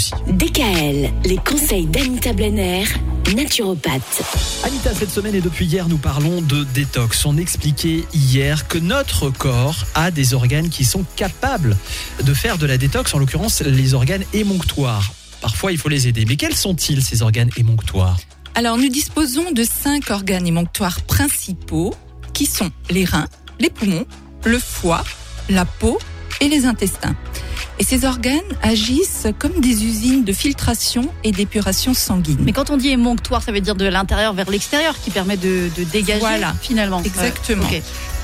aussi. 0.00 0.12
DKL, 0.28 1.12
les 1.24 1.36
conseils 1.36 1.86
d'Anita 1.86 2.32
Blenner, 2.32 2.84
naturopathe. 3.34 4.22
Anita, 4.64 4.94
cette 4.94 5.10
semaine 5.10 5.34
et 5.34 5.40
depuis 5.40 5.66
hier, 5.66 5.88
nous 5.88 5.98
parlons 5.98 6.40
de 6.40 6.64
détox. 6.64 7.26
On 7.26 7.36
expliquait 7.36 8.04
hier 8.14 8.66
que 8.66 8.78
notre 8.78 9.28
corps 9.30 9.84
a 9.94 10.10
des 10.10 10.32
organes 10.32 10.70
qui 10.70 10.84
sont 10.84 11.04
capables 11.16 11.76
de 12.22 12.34
faire 12.34 12.56
de 12.56 12.66
la 12.66 12.78
détox, 12.78 13.14
en 13.14 13.18
l'occurrence 13.18 13.60
les 13.60 13.94
organes 13.94 14.24
émonctoires. 14.32 15.12
Parfois, 15.42 15.72
il 15.72 15.78
faut 15.78 15.88
les 15.88 16.08
aider. 16.08 16.24
Mais 16.26 16.36
quels 16.36 16.56
sont-ils, 16.56 17.02
ces 17.02 17.22
organes 17.22 17.50
émonctoires? 17.56 18.18
Alors, 18.54 18.78
nous 18.78 18.88
disposons 18.88 19.52
de 19.52 19.64
cinq 19.64 20.10
organes 20.10 20.46
émonctoires 20.46 21.02
principaux 21.02 21.94
qui 22.32 22.46
sont 22.46 22.70
les 22.88 23.04
reins, 23.04 23.28
les 23.58 23.70
poumons, 23.70 24.06
le 24.44 24.58
foie, 24.58 25.04
la 25.50 25.66
peau 25.66 25.98
et 26.40 26.48
les 26.48 26.64
intestins. 26.64 27.14
Et 27.80 27.82
ces 27.82 28.04
organes 28.04 28.38
agissent 28.62 29.26
comme 29.38 29.58
des 29.58 29.84
usines 29.86 30.22
de 30.22 30.34
filtration 30.34 31.08
et 31.24 31.32
d'épuration 31.32 31.94
sanguine. 31.94 32.36
Mais 32.42 32.52
quand 32.52 32.68
on 32.68 32.76
dit 32.76 32.90
émonctoire, 32.90 33.42
ça 33.42 33.52
veut 33.52 33.62
dire 33.62 33.74
de 33.74 33.86
l'intérieur 33.86 34.34
vers 34.34 34.50
l'extérieur 34.50 35.00
qui 35.02 35.10
permet 35.10 35.38
de, 35.38 35.70
de 35.74 35.84
dégager 35.84 36.20
Voilà. 36.20 36.54
finalement. 36.60 37.02
Exactement. 37.02 37.64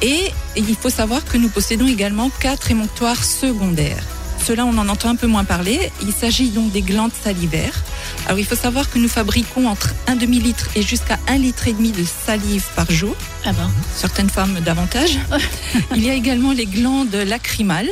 Et 0.02 0.30
il 0.56 0.76
faut 0.76 0.90
savoir 0.90 1.24
que 1.24 1.38
nous 1.38 1.48
possédons 1.48 1.88
également 1.88 2.28
quatre 2.38 2.70
émonctoires 2.70 3.24
secondaires. 3.24 4.02
Cela, 4.46 4.66
on 4.66 4.76
en 4.76 4.88
entend 4.90 5.08
un 5.08 5.16
peu 5.16 5.26
moins 5.26 5.44
parler. 5.44 5.90
Il 6.02 6.12
s'agit 6.12 6.50
donc 6.50 6.70
des 6.70 6.82
glandes 6.82 7.10
salivaires. 7.24 7.82
Alors, 8.26 8.38
il 8.38 8.44
faut 8.44 8.54
savoir 8.54 8.90
que 8.90 8.98
nous 8.98 9.08
fabriquons 9.08 9.66
entre 9.66 9.94
un 10.06 10.16
demi-litre 10.16 10.68
et 10.76 10.82
jusqu'à 10.82 11.18
un 11.28 11.38
litre 11.38 11.66
et 11.66 11.72
demi 11.72 11.90
de 11.92 12.04
salive 12.04 12.64
par 12.76 12.88
jour. 12.90 13.16
Ah 13.44 13.52
ben. 13.52 13.70
Certaines 13.96 14.28
femmes 14.28 14.60
davantage. 14.64 15.18
il 15.96 16.04
y 16.04 16.10
a 16.10 16.14
également 16.14 16.52
les 16.52 16.66
glandes 16.66 17.14
lacrymales. 17.14 17.88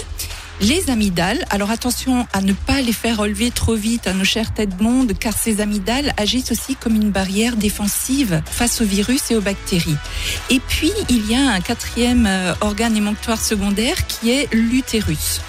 Les 0.60 0.88
amygdales, 0.88 1.44
alors 1.50 1.70
attention 1.70 2.26
à 2.32 2.40
ne 2.40 2.52
pas 2.52 2.80
les 2.80 2.92
faire 2.92 3.18
relever 3.18 3.50
trop 3.50 3.74
vite 3.74 4.06
à 4.06 4.12
nos 4.12 4.24
chères 4.24 4.54
têtes 4.54 4.76
blondes, 4.76 5.12
car 5.18 5.36
ces 5.36 5.60
amygdales 5.60 6.14
agissent 6.16 6.52
aussi 6.52 6.76
comme 6.76 6.94
une 6.94 7.10
barrière 7.10 7.56
défensive 7.56 8.40
face 8.46 8.80
aux 8.80 8.84
virus 8.84 9.30
et 9.30 9.36
aux 9.36 9.40
bactéries. 9.40 9.96
Et 10.50 10.60
puis, 10.60 10.92
il 11.08 11.30
y 11.30 11.34
a 11.34 11.50
un 11.50 11.60
quatrième 11.60 12.26
euh, 12.26 12.54
organe 12.60 12.96
émonctoire 12.96 13.40
secondaire 13.40 14.06
qui 14.06 14.30
est 14.30 14.48
l'utérus. 14.52 15.40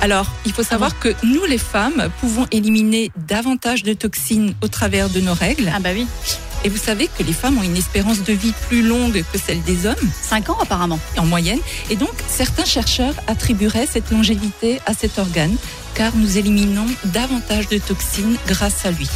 Alors, 0.00 0.30
il 0.44 0.52
faut 0.52 0.62
savoir 0.62 0.98
que 0.98 1.14
nous, 1.22 1.44
les 1.44 1.58
femmes, 1.58 2.08
pouvons 2.20 2.46
éliminer 2.50 3.10
davantage 3.28 3.82
de 3.82 3.92
toxines 3.92 4.54
au 4.62 4.68
travers 4.68 5.10
de 5.10 5.20
nos 5.20 5.34
règles. 5.34 5.70
Ah 5.74 5.80
bah 5.80 5.90
oui. 5.92 6.06
Et 6.64 6.68
vous 6.68 6.76
savez 6.78 7.08
que 7.08 7.22
les 7.22 7.32
femmes 7.32 7.58
ont 7.58 7.62
une 7.62 7.76
espérance 7.76 8.22
de 8.22 8.32
vie 8.32 8.52
plus 8.68 8.82
longue 8.82 9.24
que 9.32 9.38
celle 9.38 9.62
des 9.62 9.86
hommes, 9.86 9.94
5 10.22 10.50
ans 10.50 10.58
apparemment. 10.60 10.98
en 11.16 11.24
moyenne. 11.26 11.60
Et 11.90 11.96
donc, 11.96 12.12
certains 12.28 12.64
chercheurs 12.64 13.14
attribueraient 13.26 13.86
cette 13.86 14.10
longévité 14.10 14.80
à 14.86 14.94
cet 14.94 15.18
organe, 15.18 15.56
car 15.94 16.14
nous 16.16 16.38
éliminons 16.38 16.86
davantage 17.06 17.68
de 17.68 17.78
toxines 17.78 18.36
grâce 18.46 18.84
à 18.84 18.90
lui. 18.90 19.08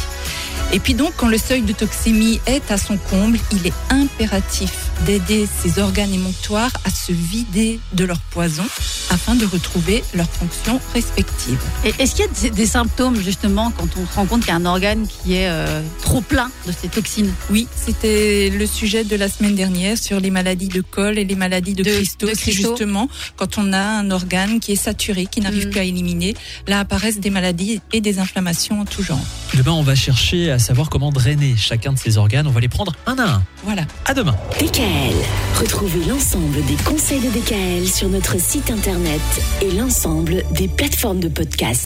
Et 0.73 0.79
puis 0.79 0.93
donc, 0.93 1.11
quand 1.17 1.27
le 1.27 1.37
seuil 1.37 1.63
de 1.63 1.73
toxémie 1.73 2.39
est 2.47 2.71
à 2.71 2.77
son 2.77 2.95
comble, 2.97 3.37
il 3.51 3.67
est 3.67 3.73
impératif 3.89 4.71
d'aider 5.05 5.45
ces 5.61 5.79
organes 5.81 6.13
émonctoires 6.13 6.71
à 6.85 6.89
se 6.89 7.11
vider 7.11 7.79
de 7.93 8.05
leur 8.05 8.19
poison 8.19 8.63
afin 9.09 9.35
de 9.35 9.45
retrouver 9.45 10.01
leurs 10.13 10.29
fonctions 10.29 10.79
respectives. 10.93 11.59
Et 11.83 11.93
est-ce 11.99 12.15
qu'il 12.15 12.25
y 12.25 12.27
a 12.27 12.31
des, 12.41 12.49
des 12.51 12.65
symptômes 12.65 13.19
justement 13.21 13.71
quand 13.71 13.87
on 13.97 14.07
se 14.07 14.15
rend 14.15 14.25
compte 14.25 14.41
qu'il 14.41 14.49
y 14.49 14.53
a 14.53 14.55
un 14.55 14.65
organe 14.65 15.07
qui 15.07 15.33
est 15.33 15.49
euh, 15.49 15.81
trop 16.03 16.21
plein 16.21 16.49
de 16.65 16.71
ces 16.71 16.87
toxines? 16.87 17.33
Oui, 17.49 17.67
c'était 17.75 18.49
le 18.49 18.65
sujet 18.65 19.03
de 19.03 19.15
la 19.17 19.27
semaine 19.27 19.55
dernière 19.55 19.97
sur 19.97 20.21
les 20.21 20.29
maladies 20.29 20.69
de 20.69 20.79
col 20.81 21.17
et 21.17 21.25
les 21.25 21.35
maladies 21.35 21.73
de, 21.73 21.83
De- 21.83 21.89
cristaux. 21.91 22.27
de 22.27 22.31
C'est 22.33 22.51
cristaux. 22.51 22.69
justement 22.69 23.09
quand 23.35 23.57
on 23.57 23.73
a 23.73 23.79
un 23.81 24.09
organe 24.11 24.59
qui 24.61 24.71
est 24.71 24.75
saturé, 24.77 25.25
qui 25.25 25.41
n'arrive 25.41 25.67
Mm. 25.67 25.69
plus 25.71 25.79
à 25.81 25.83
éliminer, 25.83 26.33
là 26.67 26.79
apparaissent 26.79 27.19
des 27.19 27.29
maladies 27.29 27.81
et 27.91 27.99
des 28.01 28.19
inflammations 28.19 28.79
en 28.81 28.85
tout 28.85 29.03
genre. 29.03 29.19
Demain, 29.53 29.73
on 29.73 29.83
va 29.83 29.95
chercher 29.95 30.49
à 30.51 30.59
savoir 30.61 30.89
comment 30.89 31.11
drainer 31.11 31.55
chacun 31.57 31.93
de 31.93 31.97
ces 31.97 32.17
organes. 32.17 32.47
On 32.47 32.51
va 32.51 32.59
les 32.59 32.69
prendre 32.69 32.93
un 33.05 33.17
à 33.17 33.35
un. 33.35 33.43
Voilà. 33.63 33.83
À 34.05 34.13
demain. 34.13 34.35
DKL, 34.59 35.15
retrouvez 35.59 36.05
l'ensemble 36.05 36.63
des 36.65 36.75
conseils 36.83 37.19
de 37.19 37.29
DKL 37.29 37.87
sur 37.87 38.09
notre 38.09 38.39
site 38.39 38.71
internet 38.71 39.21
et 39.61 39.71
l'ensemble 39.71 40.43
des 40.51 40.67
plateformes 40.67 41.19
de 41.19 41.27
podcast. 41.27 41.71